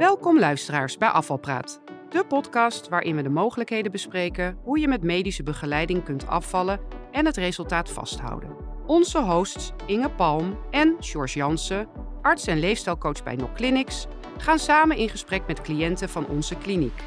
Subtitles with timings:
[0.00, 1.80] Welkom luisteraars bij Afvalpraat.
[2.10, 6.80] De podcast waarin we de mogelijkheden bespreken hoe je met medische begeleiding kunt afvallen
[7.12, 8.56] en het resultaat vasthouden.
[8.86, 11.88] Onze hosts Inge Palm en George Jansen,
[12.22, 17.02] arts en leefstijlcoach bij NOC Clinics, gaan samen in gesprek met cliënten van onze kliniek.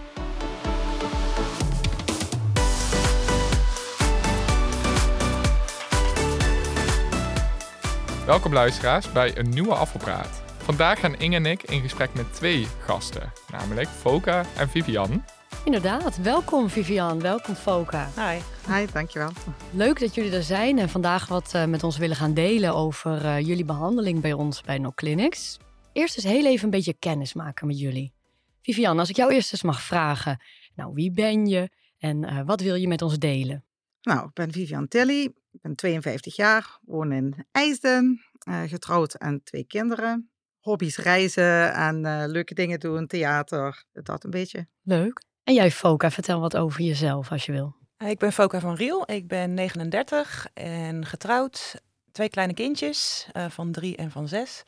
[8.25, 10.42] Welkom luisteraars bij een nieuwe Afvalpraat.
[10.63, 15.23] Vandaag gaan Inge en ik in gesprek met twee gasten, namelijk Foka en Vivian.
[15.65, 18.09] Inderdaad, welkom Vivian, welkom Foka.
[18.15, 18.39] Hi.
[18.73, 19.29] Hi, dankjewel.
[19.71, 23.25] Leuk dat jullie er zijn en vandaag wat uh, met ons willen gaan delen over
[23.25, 25.57] uh, jullie behandeling bij ons bij No Clinics.
[25.93, 28.13] Eerst eens heel even een beetje kennis maken met jullie.
[28.61, 30.41] Vivian, als ik jou eerst eens mag vragen,
[30.75, 33.63] nou wie ben je en uh, wat wil je met ons delen?
[34.01, 38.21] Nou, ik ben Vivian Tilly, ik ben 52 jaar, woon in IJsden,
[38.67, 40.31] getrouwd en twee kinderen
[40.63, 44.67] hobby's reizen en uh, leuke dingen doen, theater, dat een beetje.
[44.81, 45.23] Leuk.
[45.43, 47.75] En jij, Foka, vertel wat over jezelf als je wil.
[47.97, 51.75] Ik ben Foka van Riel, ik ben 39 en getrouwd.
[52.11, 54.63] Twee kleine kindjes uh, van drie en van zes.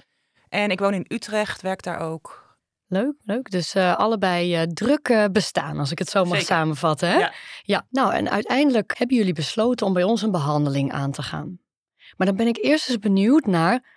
[0.49, 2.43] En ik woon in Utrecht, werk daar ook.
[2.87, 3.51] Leuk, leuk.
[3.51, 6.45] Dus uh, allebei uh, druk bestaan, als ik het zo mag Zeker.
[6.45, 7.09] samenvatten.
[7.09, 7.17] Hè?
[7.17, 7.33] Ja.
[7.63, 7.87] ja.
[7.89, 11.59] Nou, en uiteindelijk hebben jullie besloten om bij ons een behandeling aan te gaan.
[12.17, 13.94] Maar dan ben ik eerst eens benieuwd naar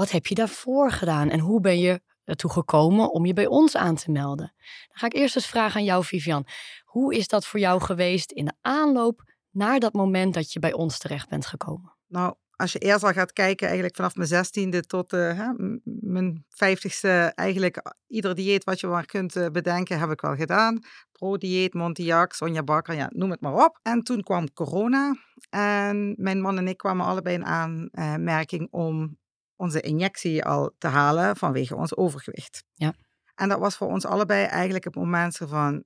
[0.00, 3.76] wat heb je daarvoor gedaan en hoe ben je ertoe gekomen om je bij ons
[3.76, 4.52] aan te melden?
[4.88, 6.46] Dan ga ik eerst eens vragen aan jou, Vivian.
[6.84, 10.72] Hoe is dat voor jou geweest in de aanloop naar dat moment dat je bij
[10.72, 11.96] ons terecht bent gekomen?
[12.06, 15.52] Nou, als je eerst al gaat kijken, eigenlijk vanaf mijn zestiende tot uh, hè,
[15.84, 20.78] mijn vijftigste, eigenlijk ieder dieet wat je maar kunt uh, bedenken, heb ik wel gedaan.
[21.12, 23.78] Pro-dieet, Montiac, Sonja Bakker, ja, noem het maar op.
[23.82, 25.14] En toen kwam corona
[25.50, 29.18] en mijn man en ik kwamen allebei in aanmerking om
[29.60, 32.64] onze injectie al te halen vanwege ons overgewicht.
[32.74, 32.94] Ja.
[33.34, 35.84] En dat was voor ons allebei eigenlijk het moment van,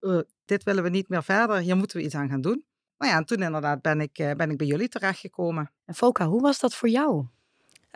[0.00, 2.64] uh, dit willen we niet meer verder, hier moeten we iets aan gaan doen.
[2.98, 5.70] Nou ja, en toen inderdaad ben ik, uh, ben ik bij jullie terechtgekomen.
[5.84, 7.26] En Foka, hoe was dat voor jou?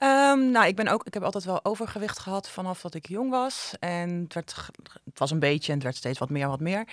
[0.02, 3.30] Um, nou, ik ben ook, ik heb altijd wel overgewicht gehad vanaf dat ik jong
[3.30, 3.74] was.
[3.78, 4.68] En het, werd,
[5.04, 6.88] het was een beetje en het werd steeds wat meer, wat meer.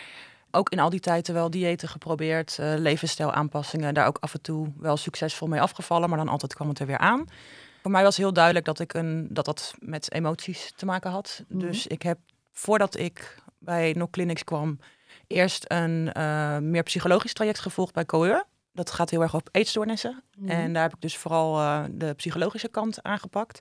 [0.51, 4.73] Ook in al die tijden wel diëten geprobeerd, uh, levensstijlaanpassingen, daar ook af en toe
[4.77, 7.25] wel succesvol mee afgevallen, maar dan altijd kwam het er weer aan.
[7.81, 11.43] Voor mij was heel duidelijk dat ik een, dat, dat met emoties te maken had.
[11.47, 11.67] Mm -hmm.
[11.67, 12.17] Dus ik heb
[12.51, 14.79] voordat ik bij No Clinics kwam,
[15.27, 18.45] eerst een uh, meer psychologisch traject gevolgd bij Coeur.
[18.73, 20.23] Dat gaat heel erg op eetstoornissen.
[20.35, 20.57] Mm -hmm.
[20.57, 23.59] En daar heb ik dus vooral uh, de psychologische kant aangepakt.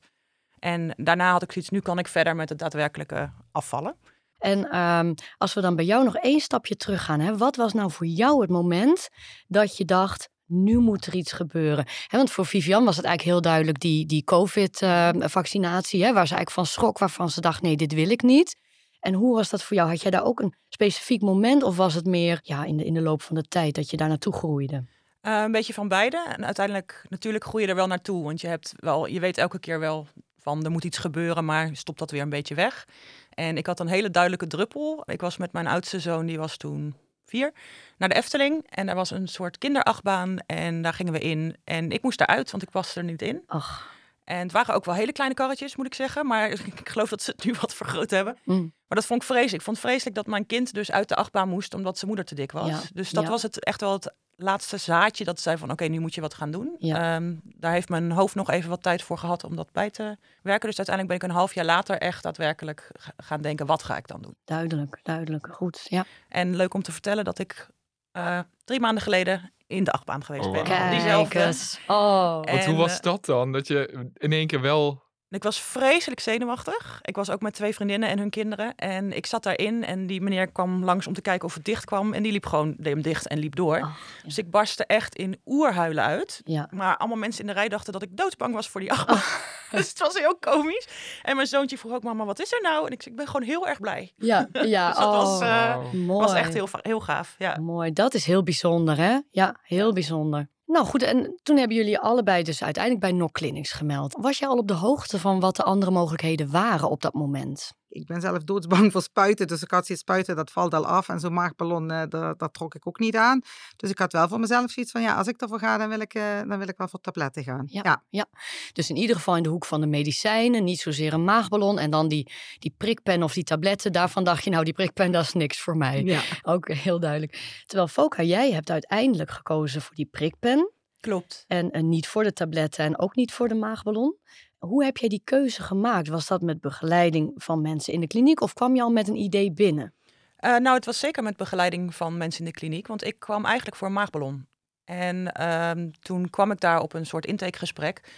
[0.58, 3.96] En daarna had ik zoiets, nu kan ik verder met het daadwerkelijke afvallen.
[4.38, 7.72] En um, als we dan bij jou nog één stapje terug gaan, hè, wat was
[7.72, 9.08] nou voor jou het moment
[9.46, 11.86] dat je dacht, nu moet er iets gebeuren.
[12.08, 16.50] Want voor Vivian was het eigenlijk heel duidelijk die, die COVID-vaccinatie, uh, waar ze eigenlijk
[16.50, 18.56] van schrok, waarvan ze dacht, nee, dit wil ik niet.
[19.00, 19.88] En hoe was dat voor jou?
[19.88, 22.94] Had jij daar ook een specifiek moment of was het meer ja, in, de, in
[22.94, 24.84] de loop van de tijd dat je daar naartoe groeide?
[25.22, 26.26] Uh, een beetje van beide.
[26.36, 28.24] En uiteindelijk, natuurlijk groei je er wel naartoe.
[28.24, 30.06] Want je, hebt wel, je weet elke keer wel
[30.38, 32.88] van er moet iets gebeuren, maar stopt dat weer een beetje weg.
[33.30, 35.02] En ik had een hele duidelijke druppel.
[35.06, 36.94] Ik was met mijn oudste zoon, die was toen
[37.30, 37.52] vier,
[37.98, 38.66] naar de Efteling.
[38.68, 41.56] En er was een soort kinderachtbaan en daar gingen we in.
[41.64, 43.42] En ik moest eruit, want ik was er niet in.
[43.46, 43.98] Ach.
[44.24, 46.26] En het waren ook wel hele kleine karretjes, moet ik zeggen.
[46.26, 48.38] Maar ik geloof dat ze het nu wat vergroot hebben.
[48.44, 48.72] Mm.
[48.88, 49.54] Maar dat vond ik vreselijk.
[49.56, 52.26] Ik vond het vreselijk dat mijn kind dus uit de achtbaan moest, omdat zijn moeder
[52.26, 52.68] te dik was.
[52.68, 52.80] Ja.
[52.94, 53.30] Dus dat Ja.
[53.30, 56.34] was het echt wel het laatste zaadje dat zei van oké, nu moet je wat
[56.34, 56.76] gaan doen.
[56.78, 57.14] Ja.
[57.14, 60.16] Ehm, daar heeft mijn hoofd nog even wat tijd voor gehad om dat bij te
[60.42, 60.68] werken.
[60.68, 64.06] Dus uiteindelijk ben ik een half jaar later echt daadwerkelijk gaan denken, wat ga ik
[64.08, 64.34] dan doen?
[64.44, 65.48] Duidelijk, duidelijk.
[65.52, 66.04] Goed, ja.
[66.28, 67.68] En leuk om te vertellen dat ik
[68.12, 70.90] eh, drie maanden geleden in de achtbaan geweest Oh, ben.
[70.90, 71.44] Diezelfde.
[71.44, 71.80] eens.
[71.86, 72.44] Oh.
[72.44, 73.52] Want hoe was eh, dat dan?
[73.52, 75.02] Dat je in één keer wel...
[75.30, 76.98] Ik was vreselijk zenuwachtig.
[77.02, 78.74] Ik was ook met twee vriendinnen en hun kinderen.
[78.74, 81.84] En ik zat daarin en die meneer kwam langs om te kijken of het dicht
[81.84, 82.12] kwam.
[82.12, 83.78] En die liep gewoon, deed hem dicht en liep door.
[83.78, 83.92] Ja.
[84.24, 86.40] Dus ik barstte echt in oerhuilen uit.
[86.44, 86.68] Ja.
[86.70, 89.22] Maar allemaal mensen in de rij dachten dat ik doodsbang was voor die achtbaan.
[89.78, 90.88] dus het was heel komisch.
[91.22, 92.86] En mijn zoontje vroeg ook, mama, wat is er nou?
[92.86, 94.12] En ik zei, ik ben gewoon heel erg blij.
[94.16, 94.88] Ja, ja.
[94.88, 96.26] Dus dat was, oh, eh, mooi.
[96.26, 97.34] was echt heel, heel gaaf.
[97.38, 97.56] Ja.
[97.60, 99.18] Mooi, dat is heel bijzonder, hè?
[99.30, 100.48] Ja, heel bijzonder.
[100.70, 104.16] Nou goed, en toen hebben jullie allebei dus uiteindelijk bij NOC Clinics gemeld.
[104.20, 107.72] Was jij al op de hoogte van wat de andere mogelijkheden waren op dat moment?
[107.90, 111.08] Ik ben zelf doodsbang voor spuiten, dus ik had zoiets spuiten, dat valt al af.
[111.08, 113.40] En zo'n maagballon, eh, dat, dat trok ik ook niet aan.
[113.76, 116.00] Dus ik had wel voor mezelf zoiets van, ja, als ik ervoor ga, dan wil
[116.00, 117.66] ik, eh, dan wil ik wel voor tabletten gaan.
[117.66, 118.04] Ja.
[118.08, 118.26] ja.
[118.72, 121.78] Dus in ieder geval in de hoek van de medicijnen, niet zozeer een maagballon.
[121.78, 125.22] En dan die, die prikpen of die tabletten, daarvan dacht je, nou die prikpen, dat
[125.22, 126.02] is niks voor mij.
[126.04, 126.20] ja.
[126.42, 127.62] Ook heel duidelijk.
[127.66, 130.72] Terwijl Foka, jij hebt uiteindelijk gekozen voor die prikpen.
[131.00, 131.44] Klopt.
[131.46, 134.18] En, en niet voor de tabletten en ook niet voor de maagballon.
[134.60, 136.08] Hoe heb jij die keuze gemaakt?
[136.08, 139.16] Was dat met begeleiding van mensen in de kliniek of kwam je al met een
[139.16, 139.94] idee binnen?
[140.40, 143.44] Uh, nou, het was zeker met begeleiding van mensen in de kliniek, want ik kwam
[143.44, 144.46] eigenlijk voor een maagballon.
[144.84, 145.70] En uh,
[146.00, 148.12] toen kwam ik daar op een soort intakegesprek.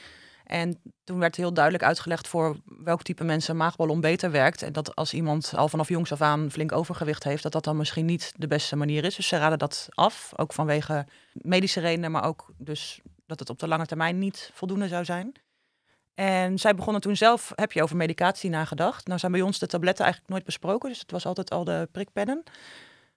[0.44, 4.62] En toen werd heel duidelijk uitgelegd voor welk type mensen een maagballon beter werkt.
[4.62, 7.76] En dat als iemand al vanaf jongs af aan flink overgewicht heeft, dat dat dan
[7.76, 9.16] misschien niet de beste manier is.
[9.16, 13.58] Dus ze raden dat af, ook vanwege medische redenen, maar ook dus dat het op
[13.58, 15.32] de lange termijn niet voldoende zou zijn.
[16.14, 19.06] En zij begonnen toen zelf, heb je over medicatie nagedacht?
[19.06, 21.88] Nou zijn bij ons de tabletten eigenlijk nooit besproken, dus het was altijd al de
[21.92, 22.42] prikpennen.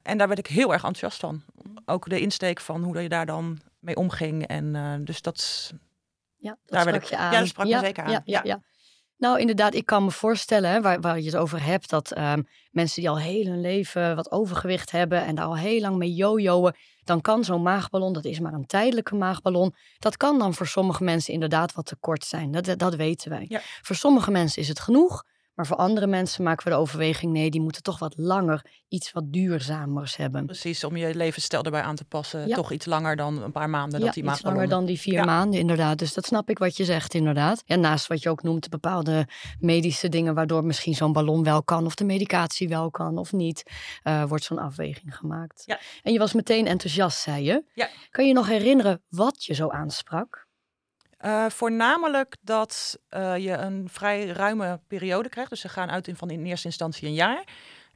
[0.01, 1.43] En daar werd ik heel erg enthousiast van.
[1.85, 4.47] Ook de insteek van hoe je daar dan mee omging.
[4.47, 5.71] En uh, dus dat,
[6.37, 7.31] ja, dat daar sprak ik, je aan.
[7.31, 8.11] Ja, dat sprak me zeker aan.
[8.11, 8.61] Ja, ja, ja.
[9.25, 12.47] Nou, inderdaad, ik kan me voorstellen, hè, waar, waar je het over hebt, dat um,
[12.71, 16.13] mensen die al heel hun leven wat overgewicht hebben en daar al heel lang mee
[16.13, 16.73] jojoen,
[17.03, 21.03] dan kan zo'n maagballon, dat is maar een tijdelijke maagballon, dat kan dan voor sommige
[21.03, 22.51] mensen inderdaad wat te kort zijn.
[22.51, 23.45] Dat, dat weten wij.
[23.47, 23.61] Ja.
[23.81, 25.23] Voor sommige mensen is het genoeg.
[25.55, 29.11] Maar voor andere mensen maken we de overweging, nee, die moeten toch wat langer iets
[29.11, 30.45] wat duurzamers hebben.
[30.45, 32.49] Precies, om je levensstijl erbij aan te passen.
[32.49, 35.25] Toch iets langer dan een paar maanden ja, dat die iets langer dan die vier
[35.25, 35.97] maanden, inderdaad.
[35.97, 37.61] Dus dat snap ik wat je zegt, inderdaad.
[37.65, 39.27] Ja, naast wat je ook noemt, bepaalde
[39.59, 43.63] medische dingen waardoor misschien zo'n ballon wel kan of de medicatie wel kan of niet,
[44.03, 45.63] uh, wordt zo'n afweging gemaakt.
[45.65, 45.79] Ja.
[46.03, 47.63] En je was meteen enthousiast, zei je.
[47.73, 47.89] Ja.
[48.09, 50.44] Kan je nog herinneren wat je zo aansprak?
[51.25, 55.49] Uh, voornamelijk dat uh, je een vrij ruime periode krijgt.
[55.49, 57.43] Dus ze gaan uit in, van in eerste instantie een jaar.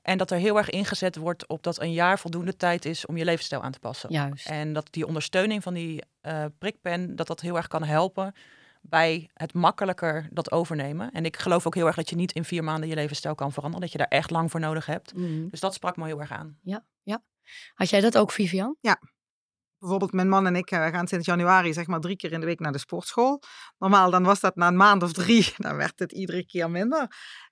[0.01, 3.17] En dat er heel erg ingezet wordt op dat een jaar voldoende tijd is om
[3.17, 4.11] je levensstijl aan te passen.
[4.11, 4.47] Juist.
[4.47, 8.33] En dat die ondersteuning van die uh, prikpen, dat dat heel erg kan helpen
[8.81, 11.11] bij het makkelijker dat overnemen.
[11.11, 13.51] En ik geloof ook heel erg dat je niet in vier maanden je levensstijl kan
[13.51, 13.81] veranderen.
[13.81, 15.13] Dat je daar echt lang voor nodig hebt.
[15.15, 15.49] Mm.
[15.49, 16.57] Dus dat sprak me heel erg aan.
[16.61, 17.23] Ja, ja.
[17.73, 18.75] Had jij dat ook, Vivian?
[18.81, 18.99] Ja,
[19.79, 22.45] bijvoorbeeld mijn man en ik uh, gaan sinds januari zeg maar drie keer in de
[22.45, 23.41] week naar de sportschool.
[23.77, 27.07] Normaal dan was dat na een maand of drie, dan werd het iedere keer minder.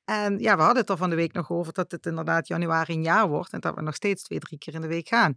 [0.05, 2.93] En ja, we hadden het er van de week nog over dat het inderdaad januari
[2.93, 5.33] een jaar wordt en dat we nog steeds twee, drie keer in de week gaan.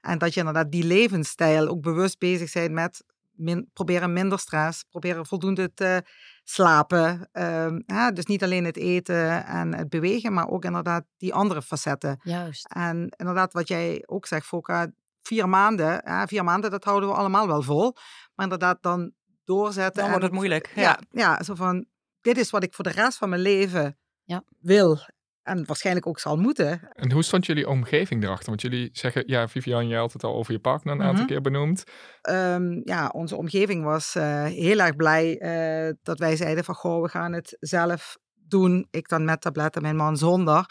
[0.00, 4.84] En dat je inderdaad die levensstijl ook bewust bezig zijn met min, proberen minder stress,
[4.90, 6.02] proberen voldoende te
[6.44, 7.28] slapen.
[7.32, 12.20] Uh, dus niet alleen het eten en het bewegen, maar ook inderdaad die andere facetten.
[12.22, 12.66] Juist.
[12.66, 14.90] En inderdaad, wat jij ook zegt, Foka,
[15.22, 17.92] vier maanden, ja, vier maanden, dat houden we allemaal wel vol.
[18.34, 19.12] Maar inderdaad, dan
[19.44, 20.02] doorzetten.
[20.02, 20.72] Dan wordt het moeilijk.
[20.74, 21.86] Ja, ja, zo van,
[22.20, 24.42] dit is wat ik voor de rest van mijn leven ja.
[24.58, 24.98] wil.
[25.42, 26.92] En waarschijnlijk ook zal moeten.
[26.92, 28.48] En hoe stond jullie omgeving erachter?
[28.48, 31.26] Want jullie zeggen, ja, Vivian, jij had het al over je partner een aantal mhm.
[31.26, 31.84] keer benoemd.
[32.30, 37.02] Um, ja, onze omgeving was uh, heel erg blij uh, dat wij zeiden van, goh,
[37.02, 38.86] we gaan het zelf doen.
[38.90, 40.66] Ik dan met tabletten, mijn man zonder.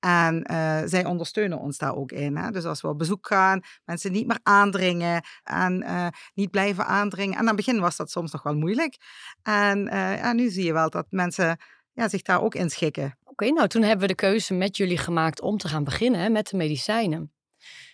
[0.00, 2.36] En uh, zij ondersteunen ons daar ook in.
[2.36, 2.50] Hè?
[2.50, 7.34] Dus als we op bezoek gaan, mensen niet meer aandringen en uh, niet blijven aandringen.
[7.34, 8.96] En aan het begin was dat soms nog wel moeilijk.
[9.42, 11.60] En uh, ja, nu zie je wel dat mensen
[11.92, 13.18] ja, zich daar ook in schikken.
[13.24, 16.48] Oké, nou toen hebben we de keuze met jullie gemaakt om te gaan beginnen met
[16.48, 17.32] de medicijnen.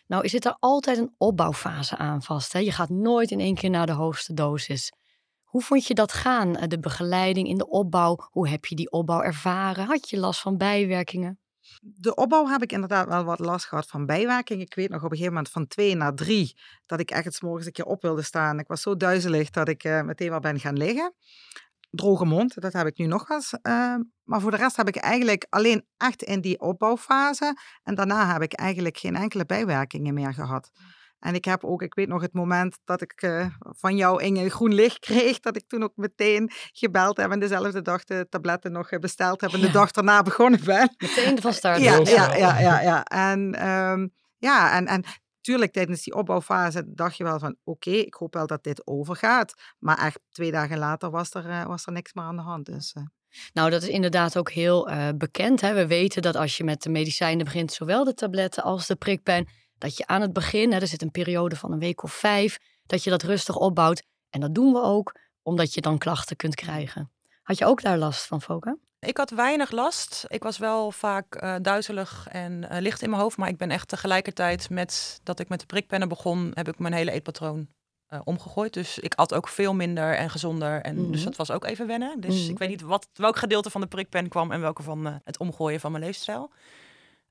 [0.06, 2.52] Nou, is zit er altijd een opbouwfase aan vast.
[2.52, 2.58] Hè?
[2.58, 4.92] Je gaat nooit in één keer naar de hoogste dosis.
[5.42, 8.16] Hoe vond je dat gaan, de begeleiding in de opbouw?
[8.30, 9.86] Hoe heb je die opbouw ervaren?
[9.86, 11.41] Had je last van bijwerkingen?
[11.80, 14.60] De opbouw heb ik inderdaad wel wat last gehad van bijwerking.
[14.60, 17.42] Ik weet nog op een gegeven moment van twee naar drie dat ik echt het
[17.42, 18.58] morgens een keer op wilde staan.
[18.58, 21.14] Ik was zo duizelig dat ik uh, meteen maar ben gaan liggen.
[21.90, 23.52] Droge mond, dat heb ik nu nog eens.
[23.52, 27.56] Uh, maar voor de rest heb ik eigenlijk alleen echt in die opbouwfase.
[27.82, 30.70] En daarna heb ik eigenlijk geen enkele bijwerkingen meer gehad.
[31.22, 34.50] En ik heb ook, ik weet nog het moment dat ik uh, van jou Inge
[34.50, 38.72] groen licht kreeg, dat ik toen ook meteen gebeld heb en dezelfde dag de tabletten
[38.72, 40.94] nog besteld heb en de dag daarna begonnen ben.
[40.98, 41.80] Meteen van start.
[41.80, 43.04] Ja, ja, ja, ja, ja.
[43.04, 45.04] En um, ja, en, en
[45.40, 48.86] tuurlijk tijdens die opbouwfase dacht je wel van oké, okay, ik hoop wel dat dit
[48.86, 49.54] overgaat.
[49.78, 52.66] Maar echt twee dagen later was er, uh, was er niks meer aan de hand.
[52.66, 53.04] Dus, uh.
[53.52, 55.60] Nou, dat is inderdaad ook heel uh, bekend.
[55.60, 55.74] Hè?
[55.74, 59.48] We weten dat als je met de medicijnen begint, zowel de tabletten als de prikpen,
[59.82, 62.58] dat je aan het begin, hè, er zit een periode van een week of vijf,
[62.86, 64.02] dat je dat rustig opbouwt.
[64.30, 67.10] En dat doen we ook, omdat je dan klachten kunt krijgen.
[67.42, 68.76] Had je ook daar last van, Foka?
[68.98, 70.24] Ik had weinig last.
[70.28, 73.36] Ik was wel vaak uh, duizelig en uh, licht in mijn hoofd.
[73.36, 76.94] Maar ik ben echt tegelijkertijd met dat ik met de prikpennen begon, heb ik mijn
[76.94, 77.68] hele eetpatroon
[78.08, 78.72] uh, omgegooid.
[78.72, 80.80] Dus ik at ook veel minder en gezonder.
[80.82, 81.24] En Dus mhm.
[81.24, 82.20] dat was ook even wennen.
[82.20, 82.50] Dus mhm.
[82.50, 85.80] ik weet niet wat, welk gedeelte van de prikpen kwam en welke van het omgooien
[85.80, 86.50] van mijn leefstijl.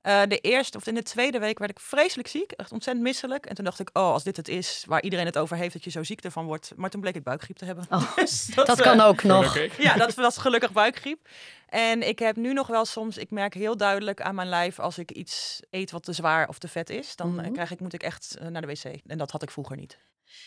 [0.02, 3.46] Uh, de eerste of in de tweede week werd ik vreselijk ziek, echt ontzettend misselijk.
[3.46, 5.84] En toen dacht ik, oh, als dit het is waar iedereen het over heeft, dat
[5.84, 6.72] je zo ziek ervan wordt.
[6.76, 7.86] Maar toen bleek ik buikgriep te hebben.
[7.90, 9.58] Oh, dus dat, dat kan uh, ook nog.
[9.78, 11.28] Ja, dat was gelukkig buikgriep.
[11.68, 14.98] En ik heb nu nog wel soms, ik merk heel duidelijk aan mijn lijf als
[14.98, 17.52] ik iets eet wat te zwaar of te vet is, dan mm -hmm.
[17.52, 18.84] krijg ik, moet ik echt uh, naar de wc.
[19.06, 19.98] En dat had ik vroeger niet.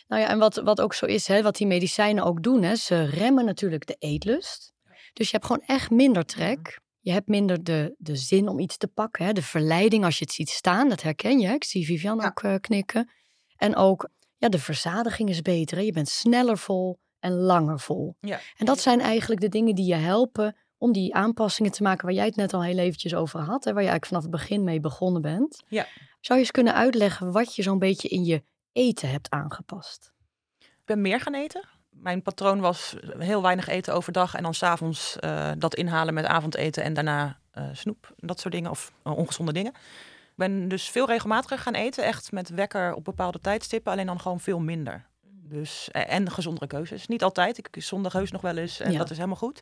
[0.07, 2.75] Nou ja, en wat, wat ook zo is, hè, wat die medicijnen ook doen, hè,
[2.75, 4.73] ze remmen natuurlijk de eetlust.
[5.13, 6.79] Dus je hebt gewoon echt minder trek.
[7.05, 9.25] Je hebt minder de, de zin om iets te pakken.
[9.25, 9.33] Hè?
[9.33, 11.47] De verleiding als je het ziet staan, dat herken je.
[11.53, 12.25] Ik zie Vivian Ja.
[12.25, 13.09] ook eh, knikken.
[13.55, 15.77] En ook, ja, de verzadiging is beter.
[15.77, 15.83] Hè?
[15.83, 18.15] Je bent sneller vol en langer vol.
[18.19, 18.39] Ja.
[18.57, 22.15] En dat zijn eigenlijk de dingen die je helpen om die aanpassingen te maken waar
[22.15, 23.63] jij het net al heel eventjes over had.
[23.63, 23.73] Hè?
[23.73, 25.63] Waar je eigenlijk vanaf het begin mee begonnen bent.
[25.67, 25.87] Ja.
[26.19, 30.13] Zou je eens kunnen uitleggen wat je zo'n beetje in je eten hebt aangepast?
[30.59, 31.67] Ik ben meer gaan eten.
[32.01, 36.83] Mijn patroon was heel weinig eten overdag en dan s'avonds eh dat inhalen met avondeten
[36.83, 39.71] en daarna eh, snoep, dat soort dingen of eh, ongezonde dingen.
[39.71, 44.19] Ik ben dus veel regelmatiger gaan eten, echt met wekker op bepaalde tijdstippen, alleen dan
[44.19, 45.05] gewoon veel minder.
[45.47, 47.07] Dus, en gezondere keuzes.
[47.07, 48.97] Niet altijd, ik zondag heus nog wel eens en Ja.
[48.97, 49.61] dat is helemaal goed.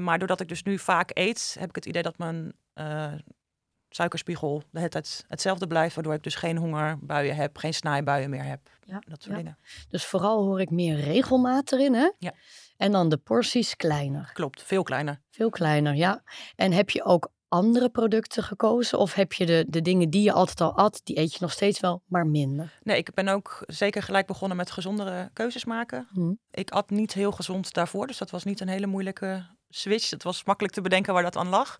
[0.00, 2.52] Maar doordat ik dus nu vaak eet, heb ik het idee dat mijn
[3.94, 8.44] suikerspiegel de hele tijd hetzelfde blijft, waardoor ik dus geen hongerbuien heb, geen snijbuien meer
[8.44, 8.60] heb.
[8.84, 9.42] Ja, Dat soort ja.
[9.42, 9.58] dingen.
[9.88, 12.10] Dus vooral hoor ik meer regelmaat erin, hè?
[12.18, 12.32] Ja.
[12.76, 14.30] En dan de porties kleiner.
[14.32, 15.20] Klopt, veel kleiner.
[15.30, 16.22] Veel kleiner, ja.
[16.54, 18.98] En heb je ook andere producten gekozen?
[18.98, 21.52] Of heb je de, de dingen die je altijd al at, die eet je nog
[21.52, 22.78] steeds wel, maar minder?
[22.82, 26.08] Nee, ik ben ook zeker gelijk begonnen met gezondere keuzes maken.
[26.12, 26.32] Hm.
[26.50, 30.10] Ik at niet heel gezond daarvoor, dus dat was niet een hele moeilijke switch.
[30.10, 31.78] Het was makkelijk te bedenken waar dat aan lag.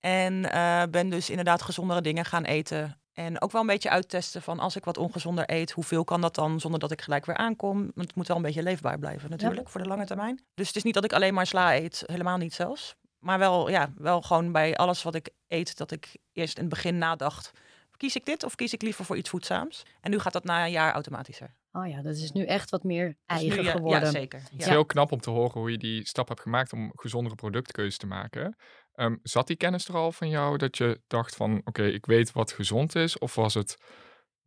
[0.00, 3.00] En eh, ben dus inderdaad gezondere dingen gaan eten.
[3.12, 6.34] En ook wel een beetje uittesten van als ik wat ongezonder eet, hoeveel kan dat
[6.34, 7.78] dan zonder dat ik gelijk weer aankom?
[7.78, 10.40] Want het moet wel een beetje leefbaar blijven natuurlijk voor de lange termijn.
[10.54, 12.94] Dus het is niet dat ik alleen maar sla eet, helemaal niet zelfs.
[13.18, 16.72] Maar wel, ja, wel gewoon bij alles wat ik eet, dat ik eerst in het
[16.72, 17.50] begin nadacht.
[17.96, 19.82] Kies ik dit of kies ik liever voor iets voedzaams?
[20.00, 21.54] En nu gaat dat na een jaar automatischer.
[21.76, 24.00] Oh ja, dat is nu echt wat meer eigen nu, ja, geworden.
[24.00, 24.40] Ja, zeker.
[24.50, 27.34] Het is heel knap om te horen hoe je die stap hebt gemaakt om gezondere
[27.34, 28.56] productkeuzes te maken.
[28.94, 32.32] Ehm, zat die kennis er al van jou dat je dacht van oké, ik weet
[32.32, 33.18] wat gezond is?
[33.18, 33.76] Of was het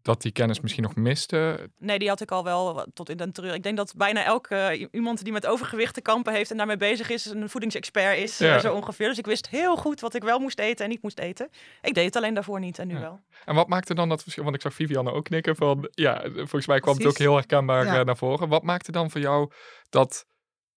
[0.02, 1.70] dat die kennis misschien nog miste?
[1.78, 3.54] Nee, die had ik al wel tot in den treur.
[3.54, 6.78] Ik denk dat bijna elke eh, iemand die met overgewicht te kampen heeft en daarmee
[6.78, 8.60] bezig is, een voedingsexpert is, eh, Ja.
[8.60, 9.08] zo ongeveer.
[9.08, 11.50] Dus ik wist heel goed wat ik wel moest eten en niet moest eten.
[11.82, 13.00] Ik deed het alleen daarvoor niet en nu Ja.
[13.00, 13.20] wel.
[13.46, 14.44] En wat maakte dan dat verschil?
[14.44, 17.86] Want ik zag Vivianne ook knikken van ja, volgens mij kwam het ook heel herkenbaar
[17.86, 18.00] Ja.
[18.00, 18.50] eh, naar voren.
[18.50, 19.52] Wat maakte dan voor jou
[19.90, 20.26] dat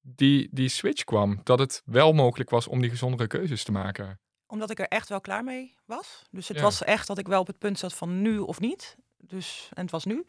[0.00, 1.40] die, die switch kwam?
[1.42, 4.20] Dat het wel mogelijk was om die gezondere keuzes te maken?
[4.46, 6.22] Omdat ik er echt wel klaar mee was.
[6.30, 6.62] Dus het Ja.
[6.62, 8.96] was echt dat ik wel op het punt zat van nu of niet.
[9.26, 10.24] Dus, en het was nu.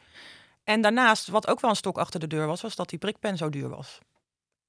[0.63, 3.37] En daarnaast, wat ook wel een stok achter de deur was, was dat die prikpen
[3.37, 3.99] zo duur was.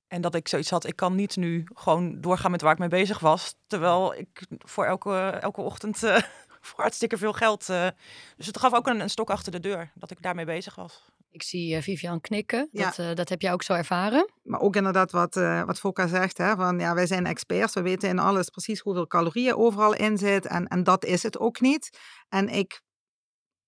[0.09, 2.89] En dat ik zoiets had, ik kan niet nu gewoon doorgaan met waar ik mee
[2.89, 3.55] bezig was.
[3.67, 6.17] Terwijl ik voor elke, elke ochtend eh,
[6.61, 7.69] voor hartstikke veel geld.
[7.69, 7.89] eh,
[8.37, 11.05] dus het gaf ook een, een stok achter de deur dat ik daarmee bezig was.
[11.31, 12.69] Ik zie eh, Vivian knikken.
[12.73, 12.85] Ja.
[12.85, 14.31] Dat, eh, dat heb jij ook zo ervaren?
[14.43, 17.83] Maar ook inderdaad wat, eh wat Foka zegt, hè, van ja, wij zijn experts, we
[17.83, 21.61] weten in alles precies hoeveel calorieën overal in zit en, en dat is het ook
[21.61, 21.99] niet.
[22.29, 22.81] En ik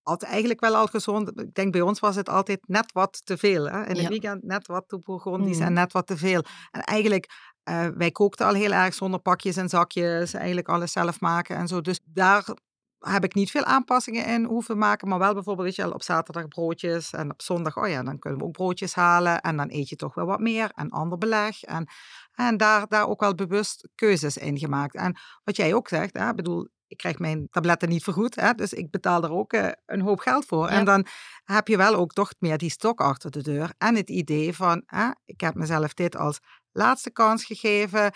[0.08, 3.36] had eigenlijk wel al gezond, ik denk bij ons was het altijd net wat te
[3.36, 3.64] veel.
[3.68, 3.86] Hè?
[3.86, 4.00] In Ja.
[4.00, 6.42] het weekend net wat te bourgondisch en net wat te veel.
[6.70, 7.26] En eigenlijk,
[7.62, 11.68] eh, wij kookten al heel erg zonder pakjes en zakjes, eigenlijk alles zelf maken en
[11.68, 11.80] zo.
[11.80, 12.44] Dus daar
[12.98, 16.02] heb ik niet veel aanpassingen in hoeven maken, maar wel bijvoorbeeld, weet je wel, op
[16.02, 19.66] zaterdag broodjes en op zondag, oh ja, dan kunnen we ook broodjes halen en dan
[19.70, 21.62] eet je toch wel wat meer en ander beleg.
[21.62, 21.86] En,
[22.34, 24.94] en daar, daar ook wel bewust keuzes in gemaakt.
[24.94, 28.72] En wat jij ook zegt, hè, bedoel, ik krijg mijn tabletten niet vergoed, hè, dus
[28.72, 30.70] ik betaal er ook eh, een hoop geld voor.
[30.70, 30.78] Ja.
[30.78, 31.06] En dan
[31.44, 34.82] heb je wel ook toch meer die stok achter de deur en het idee van,
[34.86, 36.38] hè, ik heb mezelf dit als
[36.72, 38.12] laatste kans gegeven.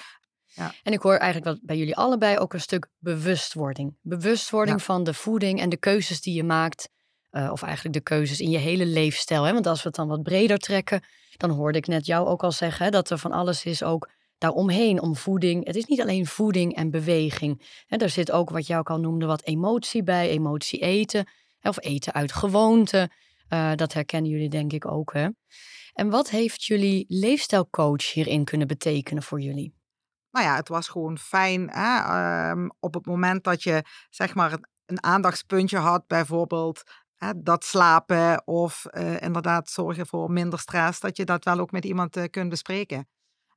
[0.83, 3.97] En ik hoor eigenlijk wat bij jullie allebei ook een stuk bewustwording.
[4.01, 4.85] Bewustwording Ja.
[4.85, 6.89] van de voeding en de keuzes die je maakt.
[7.31, 9.43] eh, of eigenlijk de keuzes in je hele leefstijl.
[9.45, 9.53] Hè?
[9.53, 11.05] Want als we het dan wat breder trekken,
[11.37, 14.09] dan hoorde ik net jou ook al zeggen hè, dat er van alles is ook
[14.41, 15.67] daaromheen om voeding.
[15.67, 17.85] Het is niet alleen voeding en beweging.
[17.87, 21.29] Hè, er zit ook wat jij ook al noemde, wat emotie bij, emotie eten.
[21.63, 23.11] Of eten uit gewoonte.
[23.49, 25.13] Eh, dat herkennen jullie denk ik ook.
[25.13, 25.29] Hè?
[25.93, 29.79] En wat heeft jullie leefstijlcoach hierin kunnen betekenen voor jullie?
[30.31, 34.53] nou ja, het was gewoon fijn hè, ehm, op het moment dat je zeg maar
[34.87, 36.83] een, aandachtspuntje had, bijvoorbeeld
[37.37, 41.85] dat slapen of eh, inderdaad zorgen voor minder stress, dat je dat wel ook met
[41.85, 43.09] iemand eh, kunt bespreken.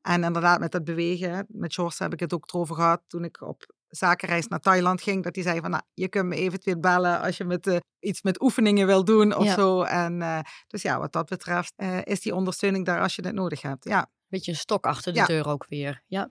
[0.04, 3.42] En inderdaad met dat bewegen, met George heb ik het ook erover gehad toen ik
[3.42, 7.22] op zakenreis naar Thailand ging, dat hij zei van, nou, je kunt me eventueel bellen
[7.22, 9.54] als je met, eh, iets met oefeningen wil doen of Ja.
[9.54, 9.82] zo.
[9.82, 13.34] En eh, dus ja, wat dat betreft eh, is die ondersteuning daar als je het
[13.36, 13.84] nodig hebt.
[13.84, 14.10] Ja.
[14.28, 15.26] Beetje een stok achter de Ja.
[15.26, 16.04] deur ook weer.
[16.08, 16.30] Ja.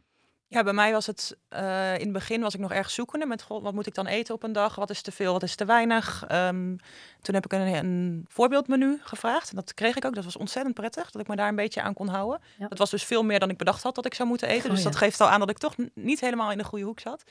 [0.52, 3.44] Ja, bij mij was het eh, in het begin was ik nog erg zoekende met
[3.48, 4.74] wat moet ik dan eten op een dag?
[4.74, 6.24] Wat is te veel, wat is te weinig?
[6.28, 6.76] Ehm,
[7.22, 9.50] toen heb ik een, een voorbeeldmenu gevraagd.
[9.50, 10.14] En dat kreeg ik ook.
[10.14, 12.40] Dat was ontzettend prettig dat ik me daar een beetje aan kon houden.
[12.58, 12.68] Ja.
[12.68, 14.68] Dat was dus veel meer dan ik bedacht had dat ik zou moeten eten.
[14.68, 14.98] Oh, dus dat ja.
[14.98, 17.24] geeft al aan dat ik toch niet helemaal in de goede hoek zat.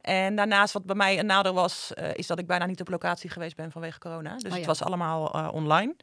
[0.00, 2.88] En daarnaast, wat bij mij een nadeel was, eh, is dat ik bijna niet op
[2.88, 4.34] locatie geweest ben vanwege corona.
[4.34, 4.56] Dus Oh, ja.
[4.56, 5.94] het was allemaal eh, online.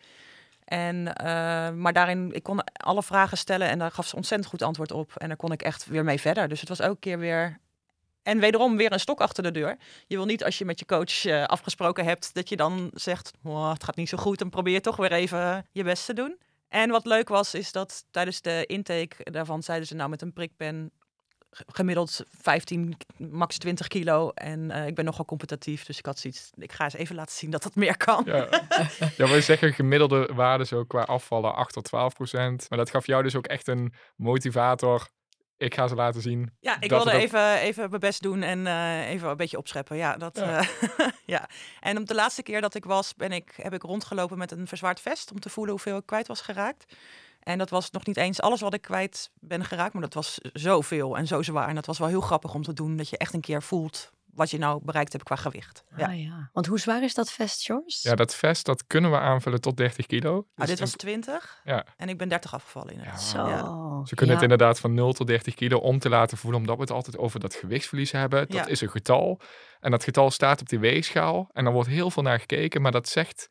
[0.73, 4.61] En, eh, maar daarin, ik kon alle vragen stellen en daar gaf ze ontzettend goed
[4.61, 5.15] antwoord op.
[5.17, 6.47] En daar kon ik echt weer mee verder.
[6.47, 7.59] Dus het was elke keer weer
[8.23, 9.77] en wederom weer een stok achter de deur.
[10.07, 13.31] Je wil niet als je met je coach uh, afgesproken hebt dat je dan zegt,
[13.43, 16.37] het gaat niet zo goed en probeer toch weer even je best te doen.
[16.67, 20.33] En wat leuk was, is dat tijdens de intake daarvan zeiden ze nou met een
[20.33, 20.91] prikpen
[21.67, 24.29] gemiddeld 15, max 20 kilo.
[24.29, 26.49] En uh, ik ben nogal competitief, dus ik had zoiets.
[26.55, 28.23] Ik ga eens even laten zien dat dat meer kan.
[28.25, 28.47] Ja,
[29.17, 32.65] ja wij zeggen gemiddelde waarden zo qua afvallen 8 tot 12 procent.
[32.69, 35.07] Maar dat gaf jou dus ook echt een motivator
[35.63, 36.51] ik ga ze laten zien.
[36.59, 39.97] Ja, ik wilde even, even mijn best doen en uh, even een beetje opscheppen.
[39.97, 40.61] Ja, dat, ja.
[40.61, 41.49] Uh, ja.
[41.79, 44.67] En op de laatste keer dat ik was, ben ik, heb ik rondgelopen met een
[44.67, 46.93] verzwaard vest om te voelen hoeveel ik kwijt was geraakt.
[47.43, 50.39] En dat was nog niet eens alles wat ik kwijt ben geraakt, maar dat was
[50.53, 51.67] zoveel en zo zwaar.
[51.67, 54.11] En dat was wel heel grappig om te doen, dat je echt een keer voelt
[54.33, 55.83] wat je nou bereikt hebt qua gewicht.
[55.97, 56.07] Ja.
[56.07, 56.49] Ah, ja.
[56.53, 57.99] Want hoe zwaar is dat vest, George?
[58.01, 60.35] Ja, dat vest dat kunnen we aanvullen tot 30 kilo.
[60.35, 61.85] Ah, dus dit was 20 ja.
[61.97, 62.99] en ik ben 30 afgevallen.
[63.03, 63.17] Ja.
[63.17, 63.47] Zo.
[63.47, 64.05] Ja.
[64.05, 66.81] Ze kunnen het inderdaad van 0 tot 30 kilo om te laten voelen, omdat we
[66.81, 68.47] het altijd over dat gewichtsverlies hebben.
[68.49, 69.39] Dat is een getal.
[69.79, 71.49] En dat getal staat op die weegschaal.
[71.53, 73.49] En dan wordt heel veel naar gekeken, maar dat zegt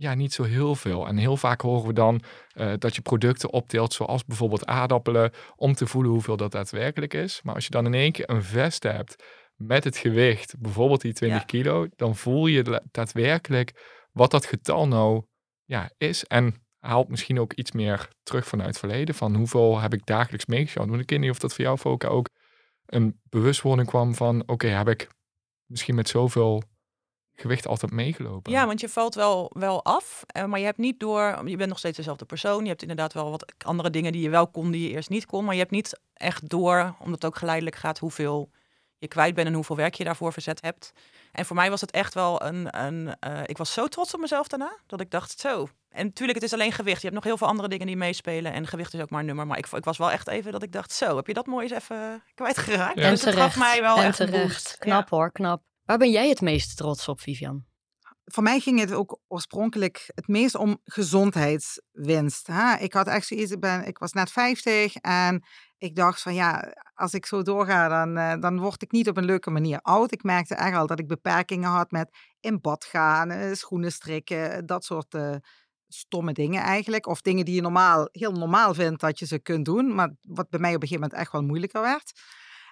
[0.00, 1.06] ja, niet zo heel veel.
[1.06, 2.22] En heel vaak horen we dan
[2.54, 7.40] uh, dat je producten opdeelt, zoals bijvoorbeeld aardappelen, om te voelen hoeveel dat daadwerkelijk is.
[7.42, 9.24] Maar als je dan in één keer een vest hebt
[9.56, 13.72] met het gewicht, bijvoorbeeld die 20 kilo, dan voel je daadwerkelijk
[14.12, 15.22] wat dat getal nou
[15.64, 16.24] ja, is.
[16.24, 19.14] En haalt misschien ook iets meer terug vanuit het verleden.
[19.14, 20.88] Van hoeveel heb ik dagelijks meegeschaald.
[20.88, 22.28] Want ik weet niet of dat voor jou, Foka, ook
[22.86, 24.42] een bewustwording kwam van...
[24.48, 25.08] oké, heb ik
[25.66, 26.62] misschien met zoveel
[27.40, 28.52] gewicht altijd meegelopen.
[28.52, 31.40] Ja, want je valt wel, wel af, eh, maar je hebt niet door...
[31.44, 32.62] Je bent nog steeds dezelfde persoon.
[32.62, 35.26] Je hebt inderdaad wel wat andere dingen die je wel kon, die je eerst niet
[35.26, 35.44] kon.
[35.44, 38.50] Maar je hebt niet echt door, omdat het ook geleidelijk gaat, hoeveel
[39.00, 40.92] je kwijt bent en hoeveel werk je daarvoor verzet hebt.
[41.32, 42.78] En voor mij was het echt wel een.
[42.80, 45.68] een uh, ik was zo trots op mezelf daarna dat ik dacht: zo.
[45.88, 46.96] En natuurlijk, het is alleen gewicht.
[46.96, 48.52] Je hebt nog heel veel andere dingen die meespelen.
[48.52, 49.46] En gewicht is ook maar een nummer.
[49.46, 51.66] Maar ik, ik was wel echt even dat ik dacht: zo, heb je dat mooi
[51.66, 52.98] eens even kwijtgeraakt?
[52.98, 53.04] Ja.
[53.04, 53.56] En dus terecht.
[53.56, 54.76] mij wel en echt terecht.
[54.78, 55.62] Knap hoor, knap.
[55.90, 57.64] Waar ben jij het meest trots op, Vivian?
[58.24, 62.46] voor mij ging het ook oorspronkelijk het meest om gezondheidswinst.
[62.46, 62.76] Hè?
[62.76, 65.44] Ik had echt zoiets, ik, ben, ik was net 50 en
[65.78, 69.16] ik dacht van ja, als ik zo doorga, dan, uh, dan word ik niet op
[69.16, 70.12] een leuke manier oud.
[70.12, 74.66] Ik merkte echt al dat ik beperkingen had met in bad gaan, uh, schoenen strikken,
[74.66, 75.34] dat soort uh,
[75.88, 77.06] stomme dingen eigenlijk.
[77.06, 80.50] Of dingen die je normaal, heel normaal vindt dat je ze kunt doen, maar wat
[80.50, 82.12] bij mij op een gegeven moment echt wel moeilijker werd.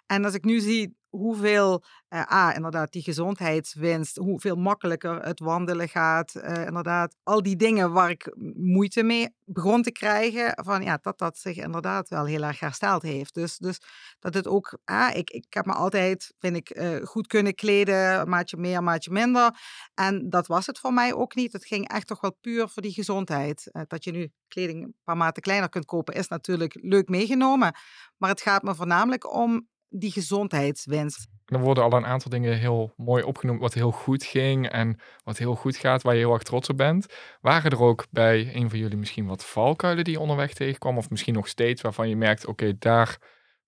[0.09, 6.35] En als ik nu zie hoeveel, uh, inderdaad, die gezondheidswinst, hoeveel makkelijker het wandelen gaat,
[6.35, 11.18] uh, inderdaad, al die dingen waar ik moeite mee begon te krijgen, van ja, dat
[11.18, 13.35] dat zich inderdaad wel heel erg hersteld heeft.
[13.35, 13.81] Dus, dus
[14.18, 18.29] dat het ook, ah, ik, ik heb me altijd, vind ik, uh, goed kunnen kleden,
[18.29, 19.61] maatje meer, maatje minder.
[19.94, 21.53] En dat was het voor mij ook niet.
[21.53, 23.71] Het ging echt toch wel puur voor die gezondheid.
[23.87, 27.75] dat je nu kleding een paar maten kleiner kunt kopen, is natuurlijk leuk meegenomen.
[28.16, 31.29] Maar het gaat me voornamelijk om die gezondheidswinst.
[31.44, 35.38] Er worden al een aantal dingen heel mooi opgenoemd, wat heel goed ging en wat
[35.38, 37.07] heel goed gaat, waar je heel erg trots op bent.
[37.40, 40.96] Waren er ook bij een van jullie misschien wat valkuilen die je onderweg tegenkwam?
[40.96, 43.18] Of misschien nog steeds waarvan je merkt, oké, daar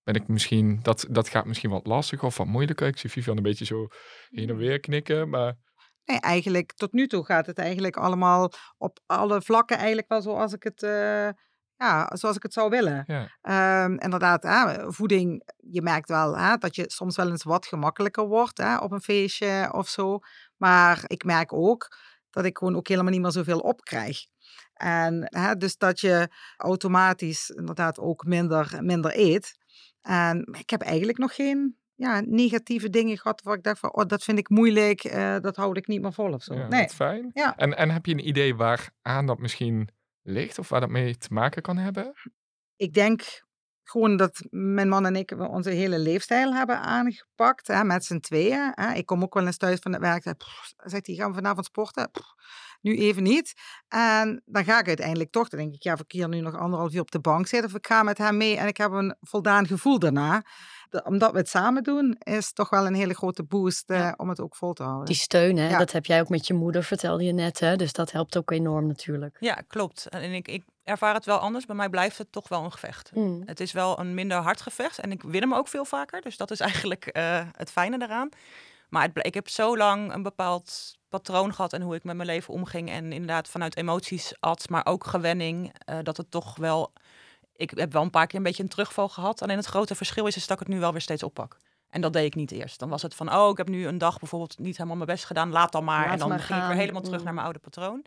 [0.03, 2.87] ben ik misschien, dat, dat gaat misschien wat lastig of wat moeilijker.
[2.87, 3.87] Ik zie Vivian een beetje zo
[4.29, 5.57] heen en weer knikken, maar...
[6.05, 10.53] Nee, eigenlijk tot nu toe gaat het eigenlijk allemaal op alle vlakken eigenlijk wel zoals
[10.53, 10.83] ik het...
[10.83, 11.29] Uh
[11.81, 13.05] ja, zoals ik het zou willen.
[13.07, 13.85] Ja.
[13.85, 18.27] Um, inderdaad, hè, voeding, je merkt wel hè, dat je soms wel eens wat gemakkelijker
[18.27, 20.19] wordt hè, op een feestje of zo.
[20.57, 21.97] Maar ik merk ook
[22.31, 24.19] dat ik gewoon ook helemaal niet meer zoveel opkrijg.
[24.75, 29.59] En hè, dus dat je automatisch inderdaad ook minder, minder eet.
[30.01, 34.07] En ik heb eigenlijk nog geen ja, negatieve dingen gehad waar ik dacht van, oh,
[34.07, 36.55] dat vind ik moeilijk, uh, dat houd ik niet meer vol of zo.
[36.55, 36.89] Ja, nee.
[36.89, 37.31] fijn.
[37.33, 37.57] Ja.
[37.57, 39.89] En, en heb je een idee waar aan dat misschien
[40.23, 42.13] ligt of waar dat mee te maken kan hebben?
[42.77, 43.49] Ik denk
[43.83, 48.73] gewoon dat mijn man en ik onze hele leefstijl hebben aangepakt, hè, met z'n tweeën.
[48.75, 48.93] Hè.
[48.93, 51.67] Ik kom ook wel eens thuis van het werk, pff, zegt hij, gaan we vanavond
[51.67, 52.11] sporten?
[52.81, 53.53] Nu even niet.
[53.89, 56.57] En dan ga ik uiteindelijk toch, dan denk ik, ja, of ik hier nu nog
[56.57, 58.91] anderhalf uur op de bank zit, of ik ga met hem mee en ik heb
[58.91, 60.43] een voldaan gevoel daarna
[61.05, 64.41] omdat we het samen doen, is toch wel een hele grote boost uh, om het
[64.41, 65.07] ook vol te houden.
[65.07, 65.79] Die steun, hè?
[65.79, 67.61] dat heb jij ook met je moeder, vertelde je net.
[67.61, 67.77] Hè?
[67.77, 69.37] Dus dat helpt ook enorm natuurlijk.
[69.41, 70.07] Ja, klopt.
[70.09, 71.67] En ik, ik ervaar het wel anders.
[71.67, 73.11] Bij mij blijft het toch wel een gevecht.
[73.15, 73.43] Mm.
[73.45, 74.99] Het is wel een minder hard gevecht.
[74.99, 76.21] En ik win hem ook veel vaker.
[76.21, 78.29] Dus dat is eigenlijk uh, het fijne daaraan.
[78.89, 82.29] Maar het, ik heb zo lang een bepaald patroon gehad en hoe ik met mijn
[82.29, 82.91] leven omging.
[82.91, 85.73] En inderdaad vanuit emoties at, maar ook gewenning.
[85.91, 86.93] Uh, dat het toch wel
[87.61, 89.43] ik heb wel een paar keer een beetje een terugval gehad.
[89.43, 91.57] Alleen het grote verschil is, is dat ik het nu wel weer steeds oppak.
[91.91, 92.79] En dat deed ik niet eerst.
[92.79, 95.25] Dan was het van, oh, ik heb nu een dag bijvoorbeeld niet helemaal mijn best
[95.25, 95.51] gedaan.
[95.51, 96.05] Laat dan maar.
[96.05, 97.25] Laat en dan maar ging ik weer helemaal terug Mm.
[97.25, 98.05] naar mijn oude patroon.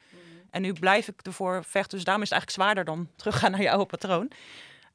[0.49, 1.95] En nu blijf ik ervoor vechten.
[1.95, 4.31] Dus daarom is het eigenlijk zwaarder dan teruggaan naar je oude patroon.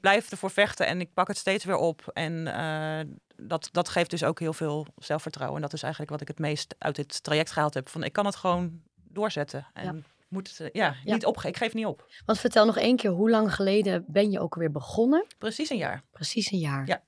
[0.00, 2.10] Blijf ervoor vechten en ik pak het steeds weer op.
[2.12, 3.00] En eh,
[3.36, 5.56] dat, dat geeft dus ook heel veel zelfvertrouwen.
[5.56, 7.88] En dat is eigenlijk wat ik het meest uit dit traject gehaald heb.
[7.88, 9.66] Van ik kan het gewoon doorzetten.
[9.72, 10.02] En Ja.
[10.28, 11.14] moet het, eh, ja, Ja.
[11.14, 12.06] niet opge ik geef niet op.
[12.26, 15.26] Want vertel nog één keer, hoe lang geleden ben je ook weer begonnen?
[15.38, 16.02] Precies een jaar.
[16.10, 16.86] Precies een jaar.
[16.86, 17.02] Ja.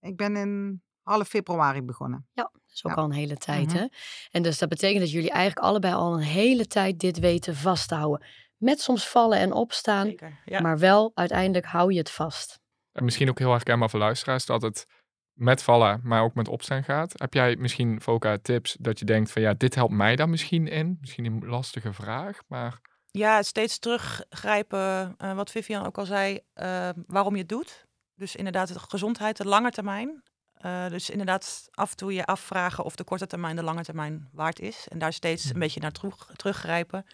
[0.00, 2.26] Ik ben in half februari begonnen.
[2.34, 2.98] Dat is ook Ja.
[2.98, 3.76] al een hele tijd, Mhm.
[3.76, 3.86] hè?
[4.30, 7.88] En dus dat betekent dat jullie eigenlijk allebei al een hele tijd dit weten vast
[7.88, 8.26] te houden.
[8.56, 10.40] Met soms vallen en opstaan, Zeker.
[10.44, 10.60] Ja.
[10.60, 12.60] maar wel uiteindelijk hou je het vast.
[12.92, 14.86] En misschien ook heel herkenbaar voor luisteraars dat het
[15.32, 17.12] met vallen, maar ook met opstaan gaat.
[17.14, 20.66] Heb jij misschien, Foka, tips dat je denkt van ja, dit helpt mij dan misschien
[20.66, 20.96] in?
[21.00, 26.88] Misschien een lastige vraag, maar Ja, steeds teruggrijpen, eh, wat Vivian ook al zei, eh,
[27.06, 27.84] waarom je het doet.
[28.14, 30.22] Dus inderdaad, de gezondheid, de lange termijn.
[30.54, 34.28] Eh, dus inderdaad, af en toe je afvragen of de korte termijn de lange termijn
[34.32, 34.86] waard is.
[34.88, 37.06] En daar steeds een beetje naar terug, teruggrijpen.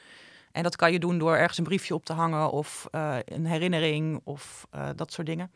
[0.52, 3.46] En dat kan je doen door ergens een briefje op te hangen of eh, een
[3.46, 5.52] herinnering of eh, dat soort dingen.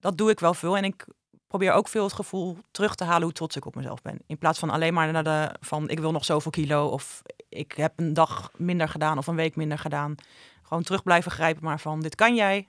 [0.00, 0.76] Dat doe ik wel veel.
[0.76, 1.06] En ik
[1.46, 4.18] probeer ook veel het gevoel terug te halen hoe trots ik op mezelf ben.
[4.26, 7.72] In plaats van alleen maar naar de van ik wil nog zoveel kilo of ik
[7.72, 10.14] heb een dag minder gedaan of een week minder gedaan.
[10.62, 12.68] Gewoon terug blijven grijpen, maar van dit kan jij.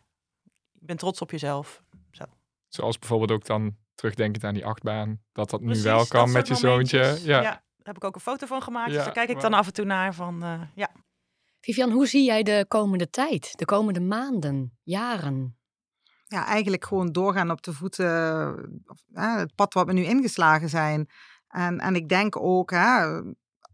[0.71, 1.82] Je bent trots op jezelf.
[2.67, 6.56] zoals bijvoorbeeld ook dan terugdenkend aan die achtbaan, dat dat nu wel kan met je
[6.56, 7.19] zoontje.
[7.23, 7.41] Ja.
[7.41, 8.91] daar heb ik ook een foto van gemaakt.
[8.91, 10.89] dus daar kijk ik maar- dan af en toe naar van eh, ja.
[11.63, 15.58] Vivian, hoe zie jij de komende tijd, de komende maanden, jaren?
[16.26, 18.06] Ja, eigenlijk gewoon doorgaan op de voeten,
[19.12, 21.10] hè, het pad wat we nu ingeslagen zijn.
[21.47, 23.21] En, en ik denk ook, hè,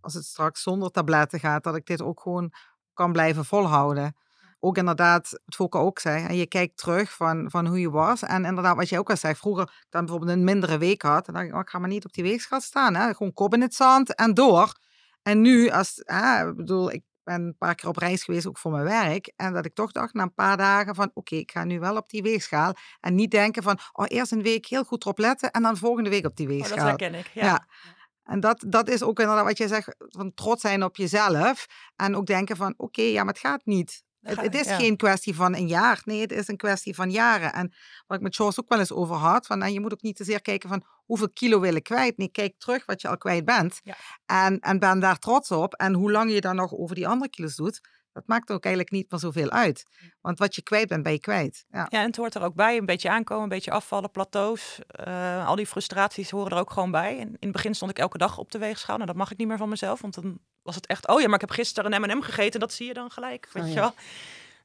[0.01, 2.53] als het straks zonder tabletten gaat, dat ik dit ook gewoon
[2.93, 4.15] kan blijven volhouden.
[4.59, 8.23] Ook inderdaad, wat Fokke ook zei, hè, je kijkt terug van, van hoe je was.
[8.23, 11.37] En inderdaad, wat jij ook al zegt, vroeger dan bijvoorbeeld een mindere week had, dan
[11.37, 12.95] ik, oh, ik ga maar niet op die weegschaal staan.
[12.95, 13.13] Hè.
[13.13, 14.79] Gewoon kop in het zand en door.
[15.21, 18.57] En nu, als, hè, ik bedoel, ik ben een paar keer op reis geweest, ook
[18.57, 19.33] voor mijn werk.
[19.35, 21.95] En dat ik toch dacht na een paar dagen van, oké, ik ga nu wel
[21.97, 22.73] op die weegschaal.
[22.99, 26.09] En niet denken van, oh, eerst een week heel goed erop letten en dan volgende
[26.09, 26.87] week op die Oh, dat weegschaal.
[26.87, 27.29] herken ik.
[27.33, 27.45] Ja.
[27.45, 27.67] Ja.
[28.23, 31.65] En dat, dat is ook inderdaad wat je zegt, van trots zijn op jezelf.
[31.95, 34.03] En ook denken van, oké, ja, maar het gaat niet.
[34.35, 34.75] Het, is ja.
[34.75, 36.01] geen kwestie van een jaar.
[36.05, 37.53] Nee, het is een kwestie van jaren.
[37.53, 37.73] En
[38.07, 40.15] wat ik met George ook wel eens over had, van, nou, je moet ook niet
[40.15, 42.17] te zeer kijken van hoeveel kilo wil ik kwijt.
[42.17, 43.79] Nee, kijk terug wat je al kwijt bent.
[43.83, 43.95] Ja.
[44.25, 45.73] En, en ben daar trots op.
[45.73, 47.81] En hoe lang je dan nog over die andere kilo's doet,
[48.13, 49.83] dat maakt ook eigenlijk niet meer zoveel uit.
[50.21, 51.65] Want wat je kwijt bent, ben je kwijt.
[51.71, 51.87] Ja.
[51.89, 52.77] Ja, en het hoort er ook bij.
[52.77, 54.79] Een beetje aankomen, een beetje afvallen, plateaus.
[54.87, 57.19] eh, al die frustraties horen er ook gewoon bij.
[57.19, 58.95] En in het begin stond ik elke dag op de weegschaal.
[58.95, 60.01] Nou, dat mag ik niet meer van mezelf.
[60.01, 62.59] Want dan was het echt, oh ja, maar ik heb gisteren een M&M gegeten.
[62.59, 63.93] Dat zie je dan gelijk, weet Oh je wel.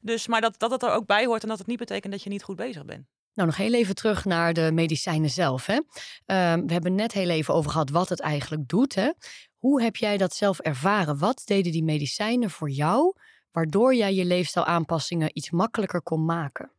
[0.01, 2.23] Dus, maar dat, dat het er ook bij hoort en dat het niet betekent dat
[2.23, 3.05] je niet goed bezig bent.
[3.33, 5.65] Nou, nog heel even terug naar de medicijnen zelf.
[5.65, 5.79] Hè?
[6.25, 8.95] Ehm, we hebben net heel even over gehad wat het eigenlijk doet.
[8.95, 9.11] Hè?
[9.57, 11.17] Hoe heb jij dat zelf ervaren?
[11.17, 13.13] Wat deden die medicijnen voor jou,
[13.55, 16.71] waardoor jij je leefstijlaanpassingen iets makkelijker kon maken?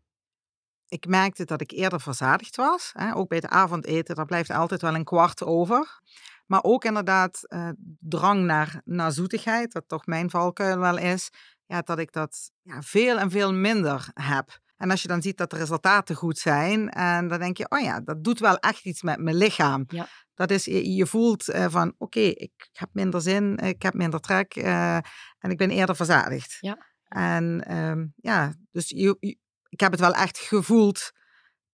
[0.89, 2.91] ik merkte dat ik eerder verzadigd was.
[2.93, 3.15] Hè.
[3.15, 6.01] Ook bij het avondeten, daar blijft altijd wel een kwart over.
[6.47, 7.69] Maar ook inderdaad eh,
[8.01, 11.31] drang naar, naar zoetigheid, dat toch mijn valkuil wel is.
[11.67, 14.59] Ja, dat ik dat ja, veel en veel minder heb.
[14.77, 17.81] En als je dan ziet dat de resultaten goed zijn, en dan denk je, oh
[17.81, 19.85] ja, dat doet wel echt iets met mijn lichaam.
[19.89, 20.07] Ja.
[20.35, 24.21] Dat is, je, je voelt eh, van, oké, ik heb minder zin, ik heb minder
[24.21, 24.95] trek eh,
[25.39, 26.57] en ik ben eerder verzadigd.
[26.61, 26.79] Ja.
[27.09, 31.11] En ehm, ja, dus je, je- ik heb het wel echt gevoeld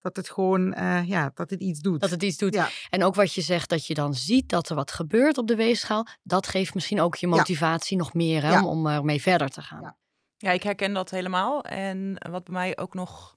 [0.01, 2.01] dat het gewoon, eh, ja, dat het iets doet.
[2.01, 2.55] Dat het iets doet.
[2.55, 2.69] Ja.
[2.91, 5.57] En ook wat je zegt, dat je dan ziet dat er wat gebeurt op de
[5.57, 6.07] weegschaal.
[6.23, 7.37] Dat geeft misschien ook je Ja.
[7.37, 9.97] motivatie nog meer hè, om, om ermee verder te gaan.
[10.43, 10.51] Ja.
[10.51, 11.65] Ik herken dat helemaal.
[11.65, 13.37] En wat bij mij ook nog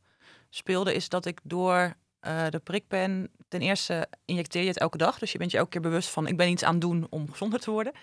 [0.50, 5.20] speelde, is dat ik door eh, de prikpen, ten eerste injecteer je het elke dag.
[5.20, 7.32] Dus je bent je elke keer bewust van, ik ben iets aan het doen om
[7.32, 7.94] gezonder te worden.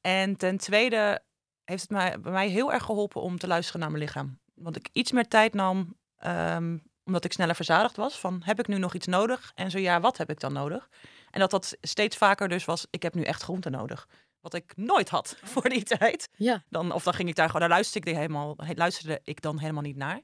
[0.00, 1.22] En ten tweede
[1.64, 4.38] heeft het mij, bij mij heel erg geholpen om te luisteren naar mijn lichaam.
[4.54, 8.18] Want ik iets meer tijd nam, ehm, omdat ik sneller verzadigd was.
[8.18, 9.52] Van, heb ik nu nog iets nodig?
[9.54, 10.88] En zo ja, wat heb ik dan nodig?
[11.30, 14.08] En dat dat steeds vaker dus was, ik heb nu echt groente nodig.
[14.44, 16.28] Wat ik nooit had voor die tijd.
[16.36, 16.62] Ja.
[16.68, 19.58] Dan, of dan ging ik daar gewoon, daar luisterde ik, helemaal, he- luisterde ik dan
[19.58, 20.20] helemaal niet naar.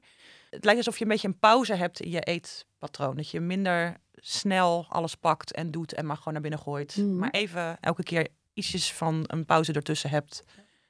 [0.49, 3.15] Het lijkt alsof je een beetje een pauze hebt in je eetpatroon.
[3.15, 6.95] Dat je minder snel alles pakt en doet en maar gewoon naar binnen gooit.
[6.97, 7.17] Mhm.
[7.17, 10.43] Maar even elke keer ietsjes van een pauze ertussen hebt.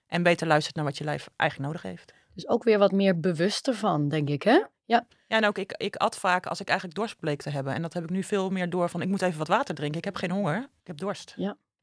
[0.08, 2.14] En beter luistert naar wat je lijf eigenlijk nodig heeft.
[2.34, 4.44] Dus ook weer wat meer bewust ervan, denk ik.
[4.44, 4.64] Hè?
[4.86, 5.06] Ja.
[5.28, 7.74] Ja, en ook ik, ik at vaak als ik eigenlijk dorst bleek te hebben.
[7.74, 9.98] En dat heb ik nu veel meer door van ik moet even wat water drinken.
[9.98, 11.34] Ik heb geen honger, ik heb dorst.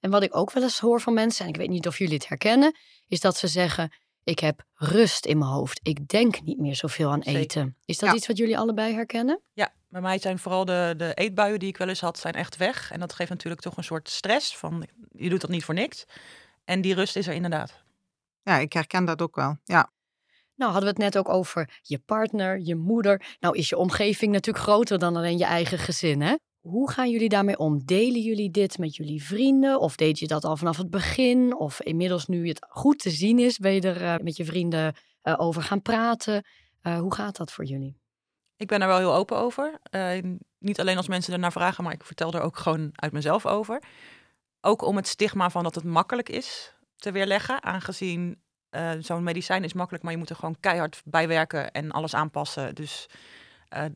[0.01, 2.15] En wat ik ook wel eens hoor van mensen, en ik weet niet of jullie
[2.15, 3.93] het herkennen, is dat ze zeggen:
[4.25, 5.81] ik heb rust in mijn hoofd.
[5.83, 7.41] Ik denk niet meer zoveel aan Zeker.
[7.41, 7.77] eten.
[7.85, 8.15] Is dat Ja.
[8.15, 9.41] iets wat jullie allebei herkennen?
[9.53, 12.57] Ja, bij mij zijn vooral de, de eetbuien die ik wel eens had, zijn echt
[12.57, 12.91] weg.
[12.91, 16.05] En dat geeft natuurlijk toch een soort stress van, je doet dat niet voor niks.
[16.65, 17.83] En die rust is er inderdaad.
[18.43, 19.57] Ja, ik herken dat ook wel.
[19.65, 19.91] Ja,
[20.55, 23.37] Nou, hadden we het net ook over je partner, je moeder.
[23.41, 26.35] Nou is je omgeving natuurlijk groter dan alleen je eigen gezin, hè?
[26.61, 27.85] Hoe gaan jullie daarmee om?
[27.85, 29.81] Delen jullie dit met jullie vrienden?
[29.81, 31.57] Of deed je dat al vanaf het begin?
[31.57, 34.95] Of inmiddels nu het goed te zien is, ben je er eh, met je vrienden
[35.23, 36.45] eh, over gaan praten?
[36.81, 38.01] Eh, hoe gaat dat voor jullie?
[38.57, 39.81] Ik ben er wel heel open over.
[40.59, 43.83] Niet alleen als mensen ernaar vragen, maar ik vertel er ook gewoon uit mezelf over.
[44.61, 47.63] Ook om het stigma van dat het makkelijk is te weerleggen.
[47.63, 48.43] Aangezien
[48.99, 52.75] zo'n medicijn is makkelijk, maar je moet er gewoon keihard bij werken en alles aanpassen.
[52.75, 53.09] Dus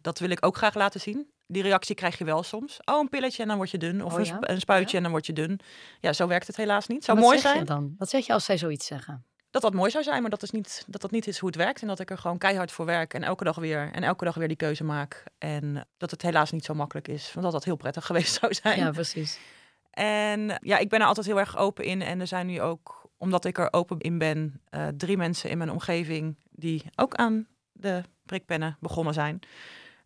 [0.01, 1.32] dat wil ik ook graag laten zien.
[1.53, 2.79] Die reactie krijg je wel soms.
[2.85, 4.05] Oh, een pilletje en dan word je dun.
[4.05, 4.37] Of Oh een, ja?
[4.37, 5.61] sp- een spuitje en dan word je dun.
[6.01, 7.05] Ja, zo werkt het helaas niet.
[7.05, 7.95] Zou Wat mooi zeg zijn je dan?
[7.99, 9.25] Wat zeg je als zij zoiets zeggen?
[9.51, 11.59] dat dat mooi zou zijn, maar dat, is niet, dat dat niet is hoe het
[11.59, 11.81] werkt.
[11.83, 14.35] En dat ik er gewoon keihard voor werk en elke dag weer en elke dag
[14.35, 15.25] weer die keuze maak.
[15.38, 18.55] En dat het helaas niet zo makkelijk is, want dat dat heel prettig geweest zou
[18.55, 18.79] zijn.
[18.79, 19.38] Ja, precies.
[19.91, 22.03] En ja, ik ben er altijd heel erg open in.
[22.03, 25.59] En er zijn nu ook, omdat ik er open in ben, eh, drie mensen in
[25.59, 29.38] mijn omgeving die ook aan de prikpennen begonnen zijn.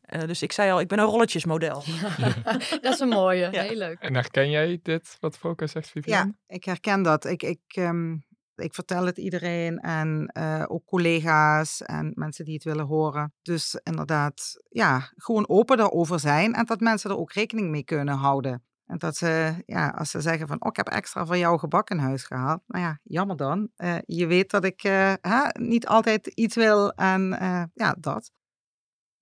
[0.07, 1.83] Eh, dus ik zei al, ik ben een rolletjesmodel.
[2.83, 3.49] dat is een mooie.
[3.53, 3.62] Ja.
[3.62, 3.99] Heel leuk.
[4.01, 6.27] En herken jij dit, wat Foka zegt, Vivian?
[6.27, 7.25] ja ik herken dat.
[7.25, 8.12] Ik, ik, ehm,
[8.55, 13.33] ik vertel het iedereen en eh, ook collega's en mensen die het willen horen.
[13.42, 18.14] Dus inderdaad, ja, gewoon open daarover zijn en dat mensen er ook rekening mee kunnen
[18.14, 18.64] houden.
[18.87, 21.90] En dat ze, ja, als ze zeggen van, oh, ik heb extra voor jou gebak
[21.90, 22.61] in huis gehaald.
[22.66, 23.69] Nou ja, jammer dan.
[23.77, 28.33] Eh, je weet dat ik eh, hè, niet altijd iets wil en eh, ja, dat.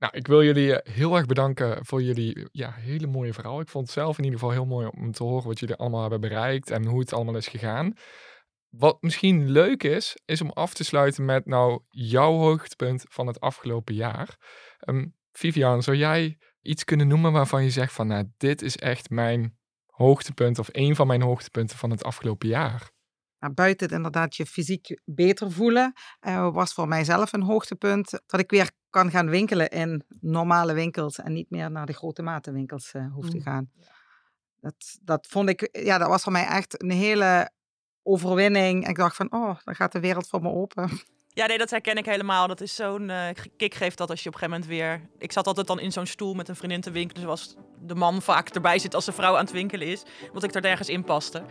[0.04, 3.60] Nou, ik wil jullie eh, heel erg bedanken voor jullie ja, hele mooie verhaal.
[3.60, 6.00] Ik vond het zelf in ieder geval heel mooi om te horen wat jullie allemaal
[6.00, 7.92] hebben bereikt en hoe het allemaal is gegaan.
[8.68, 13.40] Wat misschien leuk is, is om af te sluiten met nou jouw hoogtepunt van het
[13.40, 14.36] afgelopen jaar.
[14.78, 19.10] Ehm Vivian, zou jij iets kunnen noemen waarvan je zegt van nou, dit is echt
[19.10, 22.90] mijn hoogtepunt of een van mijn hoogtepunten van het afgelopen jaar?
[23.44, 28.40] Nou, buiten het inderdaad je fysiek beter voelen, eh, was voor mijzelf een hoogtepunt dat
[28.40, 32.92] ik weer kan gaan winkelen in normale winkels en niet meer naar de grote matenwinkels
[32.92, 33.42] eh hoef te Mm.
[33.42, 33.70] gaan.
[34.60, 37.50] Dat, dat vond ik, ja, dat was voor mij echt een hele
[38.02, 38.88] overwinning.
[38.88, 40.90] Ik dacht van, oh, dan gaat de wereld voor me open.
[41.28, 42.46] Ja, nee, dat herken ik helemaal.
[42.46, 45.08] Dat is zo'n eh, kick geeft dat als je op een gegeven moment weer...
[45.18, 47.22] Ik zat altijd dan in zo'n stoel met een vriendin te winkelen.
[47.22, 50.02] Zoals de man vaak erbij zit als de vrouw aan het winkelen is.
[50.32, 51.44] Want ik er nergens in paste.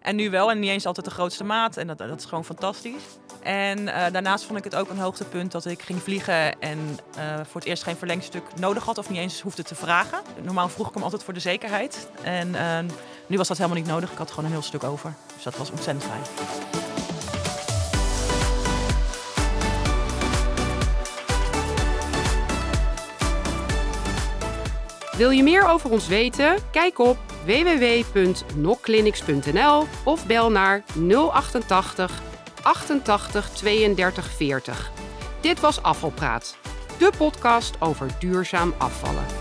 [0.00, 1.76] En nu wel, en niet eens altijd de grootste maat.
[1.76, 3.02] En dat, dat is gewoon fantastisch.
[3.42, 6.60] En eh, daarnaast vond ik het ook een hoogtepunt dat ik ging vliegen...
[6.60, 10.20] en eh, voor het eerst geen verlengstuk nodig had of niet eens hoefde te vragen.
[10.42, 12.10] Normaal vroeg ik hem altijd voor de zekerheid.
[12.22, 12.78] En eh,
[13.26, 14.12] nu was dat helemaal niet nodig.
[14.12, 15.14] Ik had gewoon een heel stuk over.
[15.34, 16.22] Dus dat was ontzettend fijn.
[25.16, 26.58] Wil je meer over ons weten?
[26.70, 32.22] Kijk op www.nokclinics.nl of bel naar 088
[32.62, 34.90] 88 32 40.
[35.40, 36.56] Dit was Afvalpraat,
[36.98, 39.39] de podcast over duurzaam afvallen.